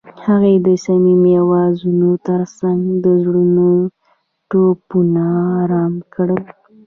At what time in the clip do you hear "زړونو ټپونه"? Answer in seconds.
3.23-5.25